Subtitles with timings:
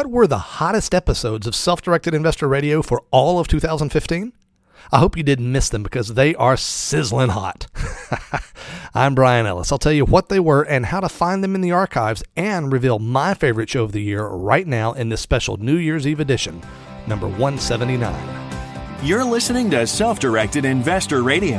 [0.00, 4.32] What were the hottest episodes of Self Directed Investor Radio for all of 2015?
[4.90, 7.66] I hope you didn't miss them because they are sizzling hot.
[8.94, 9.70] I'm Bryan Ellis.
[9.70, 12.72] I'll tell you what they were and how to find them in the archives and
[12.72, 16.20] reveal my favorite show of the year right now in this special New Year's Eve
[16.20, 16.62] edition,
[17.06, 19.04] number 179.
[19.04, 21.58] You're listening to Self Directed Investor Radio,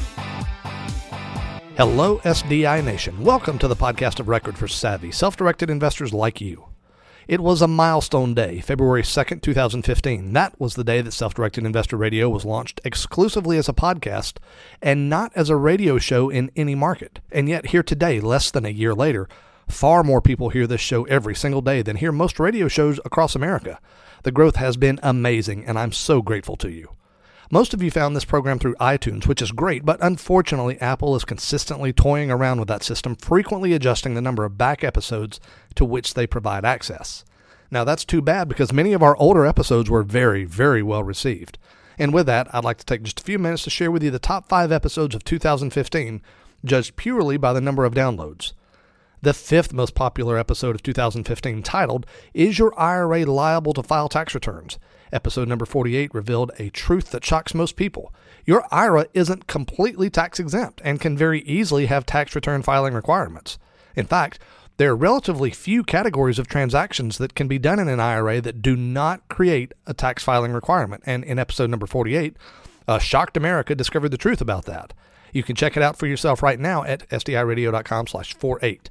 [1.81, 3.23] Hello, SDI Nation.
[3.23, 6.65] Welcome to the podcast of record for savvy, self directed investors like you.
[7.27, 10.31] It was a milestone day, February 2nd, 2015.
[10.33, 14.37] That was the day that Self Directed Investor Radio was launched exclusively as a podcast
[14.79, 17.19] and not as a radio show in any market.
[17.31, 19.27] And yet, here today, less than a year later,
[19.67, 23.33] far more people hear this show every single day than hear most radio shows across
[23.35, 23.79] America.
[24.21, 26.91] The growth has been amazing, and I'm so grateful to you.
[27.53, 31.25] Most of you found this program through iTunes, which is great, but unfortunately, Apple is
[31.25, 35.41] consistently toying around with that system, frequently adjusting the number of back episodes
[35.75, 37.25] to which they provide access.
[37.69, 41.57] Now, that's too bad because many of our older episodes were very, very well received.
[41.99, 44.11] And with that, I'd like to take just a few minutes to share with you
[44.11, 46.21] the top five episodes of 2015,
[46.63, 48.53] judged purely by the number of downloads.
[49.23, 54.33] The fifth most popular episode of 2015, titled, Is Your IRA Liable to File Tax
[54.33, 54.79] Returns?
[55.13, 58.11] Episode number 48 revealed a truth that shocks most people.
[58.47, 63.59] Your IRA isn't completely tax exempt and can very easily have tax return filing requirements.
[63.95, 64.39] In fact,
[64.77, 68.63] there are relatively few categories of transactions that can be done in an IRA that
[68.63, 71.03] do not create a tax filing requirement.
[71.05, 72.35] And in episode number 48,
[72.87, 74.95] uh, Shocked America discovered the truth about that.
[75.31, 78.89] You can check it out for yourself right now at sdiradio.com slash 48.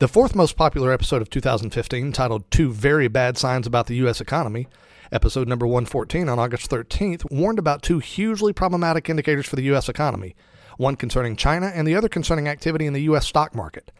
[0.00, 4.20] The fourth most popular episode of 2015, titled Two Very Bad Signs About the U.S.
[4.20, 4.68] Economy,
[5.10, 9.88] Episode number 114 on August 13th warned about two hugely problematic indicators for the U.S.
[9.88, 10.36] economy
[10.76, 13.26] one concerning China and the other concerning activity in the U.S.
[13.26, 13.90] stock market.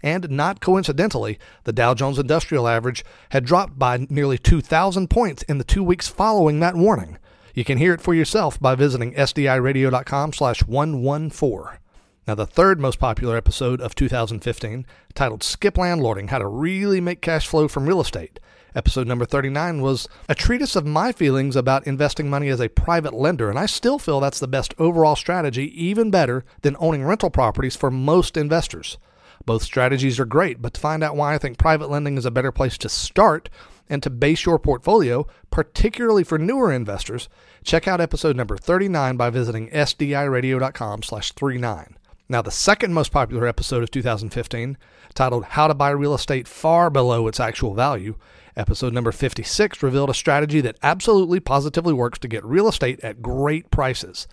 [0.00, 5.58] And not coincidentally, the Dow Jones Industrial Average had dropped by nearly 2,000 points in
[5.58, 7.18] the two weeks following that warning.
[7.52, 11.78] You can hear it for yourself by visiting sdiradio.com slash 114.
[12.28, 14.84] Now, the third most popular episode of 2015,
[15.14, 18.38] titled Skip Landlording How to Really Make Cash Flow from Real Estate,
[18.74, 23.14] Episode number 39 was a treatise of my feelings about investing money as a private
[23.14, 27.30] lender, and I still feel that's the best overall strategy, even better than owning rental
[27.30, 28.98] properties for most investors.
[29.46, 32.30] Both strategies are great, but to find out why I think private lending is a
[32.30, 33.48] better place to start
[33.88, 37.30] and to base your portfolio, particularly for newer investors,
[37.64, 41.97] check out episode number 39 by visiting sdiradio.com/39.
[42.28, 44.76] Now, the second most popular episode of 2015,
[45.14, 48.16] titled How to Buy Real Estate Far Below Its Actual Value,
[48.58, 53.22] Episode number 56 revealed a strategy that absolutely positively works to get real estate at
[53.22, 54.26] great prices.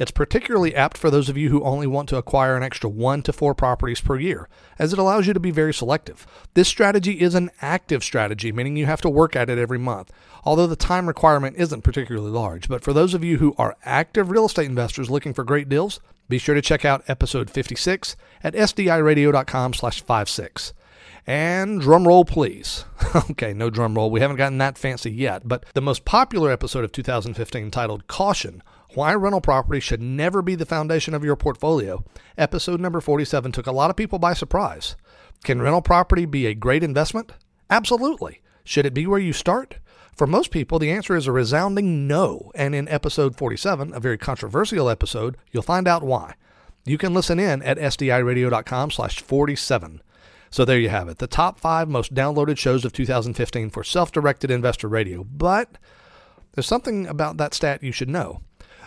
[0.00, 3.22] It's particularly apt for those of you who only want to acquire an extra one
[3.22, 6.26] to four properties per year, as it allows you to be very selective.
[6.54, 10.10] This strategy is an active strategy, meaning you have to work at it every month,
[10.42, 12.68] although the time requirement isn't particularly large.
[12.68, 16.00] But for those of you who are active real estate investors looking for great deals,
[16.30, 20.72] be sure to check out episode 56 at sdiradio.com slash 56.
[21.26, 22.86] And drum roll, please.
[23.30, 24.10] okay, no drum roll.
[24.10, 25.46] We haven't gotten that fancy yet.
[25.46, 28.62] But the most popular episode of 2015, titled Caution
[28.94, 32.02] Why Rental Property Should Never Be the Foundation of Your Portfolio,
[32.38, 34.96] episode number 47 took a lot of people by surprise.
[35.44, 37.32] Can rental property be a great investment?
[37.68, 38.40] Absolutely.
[38.64, 39.78] Should it be where you start?
[40.16, 42.50] For most people, the answer is a resounding no.
[42.54, 46.34] And in episode 47, a very controversial episode, you'll find out why.
[46.84, 50.02] You can listen in at sdiradio.com slash 47.
[50.50, 54.10] So there you have it, the top five most downloaded shows of 2015 for self
[54.10, 55.24] directed investor radio.
[55.24, 55.78] But
[56.52, 58.40] there's something about that stat you should know.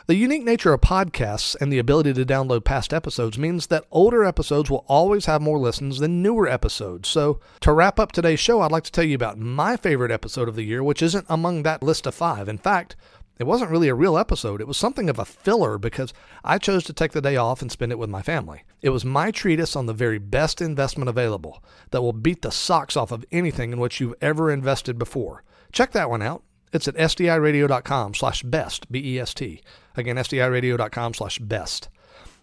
[0.06, 4.26] The unique nature of podcasts and the ability to download past episodes means that older
[4.26, 7.08] episodes will always have more listens than newer episodes.
[7.08, 10.50] So, to wrap up today's show, I'd like to tell you about my favorite episode
[10.50, 12.50] of the year, which isn't among that list of five.
[12.50, 12.98] In fact,
[13.40, 14.60] it wasn't really a real episode.
[14.60, 16.14] It was something of a filler because
[16.44, 18.64] I chose to take the day off and spend it with my family.
[18.82, 22.98] It was my treatise on the very best investment available that will beat the socks
[22.98, 25.46] off of anything in which you've ever invested before.
[25.72, 26.44] Check that one out.
[26.74, 29.62] It's at sdiradio.com slash best, B-E-S-T.
[29.96, 31.90] Again, sdiradio.com slash best.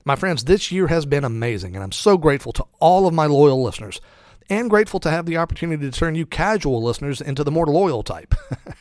[0.05, 3.27] My friends, this year has been amazing, and I'm so grateful to all of my
[3.27, 4.01] loyal listeners
[4.49, 8.03] and grateful to have the opportunity to turn you casual listeners into the more loyal
[8.03, 8.35] type.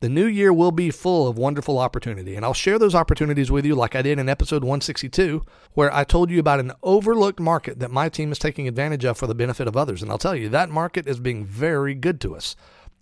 [0.00, 3.66] The new year will be full of wonderful opportunity, and I'll share those opportunities with
[3.66, 7.80] you like I did in episode 162, where I told you about an overlooked market
[7.80, 10.00] that my team is taking advantage of for the benefit of others.
[10.00, 12.54] And I'll tell you, that market is being very good to us.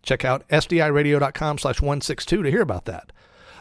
[0.06, 3.12] Check out sdiradio.com slash 162 to hear about that.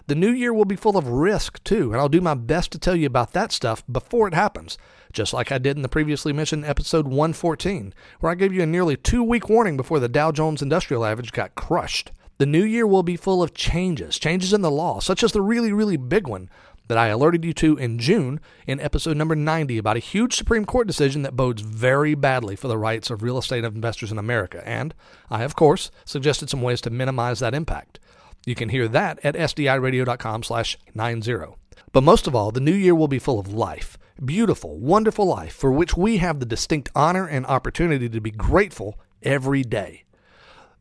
[0.08, 2.80] The new year will be full of risk, too, and I'll do my best to
[2.80, 4.78] tell you about that stuff before it happens,
[5.12, 8.68] just like I did in the previously mentioned episode 114, where I gave you a
[8.68, 12.12] nearly two week warning before the Dow Jones Industrial Average got crushed.
[12.38, 15.42] The new year will be full of changes, changes in the law, such as the
[15.42, 16.50] really, really big one
[16.88, 20.66] that I alerted you to in June in episode number 90 about a huge Supreme
[20.66, 24.68] Court decision that bodes very badly for the rights of real estate investors in America.
[24.68, 24.94] And
[25.30, 28.00] I, of course, suggested some ways to minimize that impact.
[28.46, 31.56] You can hear that at sdiradio.com slash 90.
[31.92, 33.98] But most of all, the new year will be full of life.
[34.24, 39.00] Beautiful, wonderful life for which we have the distinct honor and opportunity to be grateful
[39.24, 40.05] every day.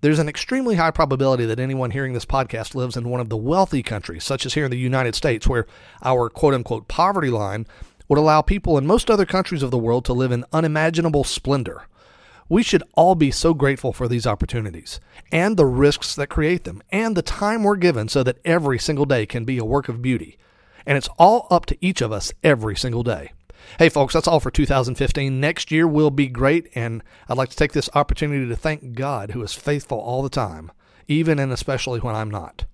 [0.05, 3.39] There's an extremely high probability that anyone hearing this podcast lives in one of the
[3.39, 5.67] wealthy countries, such as here in the United States, where
[6.03, 7.67] our quote unquote poverty line
[8.07, 11.87] would allow people in most other countries of the world to live in unimaginable splendor.
[12.51, 15.01] We should all be so grateful for these opportunities
[15.33, 19.07] and the risks that create them and the time we're given so that every single
[19.07, 20.37] day can be a work of beauty.
[20.85, 23.33] And it's all up to each of us every single day.
[23.79, 25.41] Hey, folks, that's all for 2015.
[25.41, 29.33] Next year will be great, and I'd like to take this opportunity to thank God,
[29.33, 30.71] who is faithful all the time,
[31.09, 32.65] even and especially when I'm not.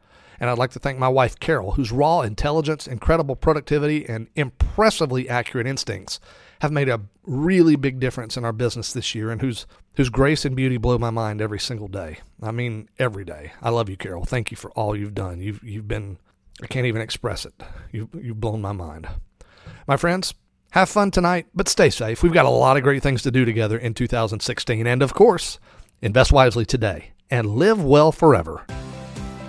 [0.40, 5.28] And I'd like to thank my wife, Carol, whose raw intelligence, incredible productivity, and impressively
[5.28, 6.18] accurate instincts
[6.60, 9.66] have made a really big difference in our business this year, and whose,
[9.96, 12.18] whose grace and beauty blow my mind every single day.
[12.42, 13.52] I mean, every day.
[13.62, 14.24] I love you, Carol.
[14.24, 15.40] Thank you for all you've done.
[15.40, 16.18] You've, you've been,
[16.62, 17.54] I can't even express it.
[17.92, 19.08] You've, you've blown my mind.
[19.86, 20.34] My friends,
[20.70, 22.22] have fun tonight, but stay safe.
[22.22, 24.86] We've got a lot of great things to do together in 2016.
[24.86, 25.58] And of course,
[26.00, 28.64] invest wisely today and live well forever.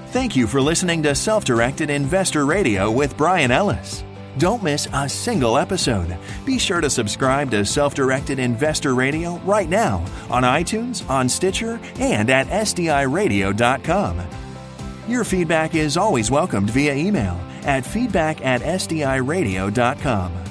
[0.08, 4.04] Thank you for listening to Self Directed Investor Radio with Bryan Ellis.
[4.38, 6.18] Don't miss a single episode.
[6.46, 11.80] Be sure to subscribe to Self Directed Investor Radio right now on iTunes, on Stitcher,
[12.00, 14.22] and at SDIRadio.com.
[15.08, 20.51] Your feedback is always welcomed via email at feedback at SDIRadio.com.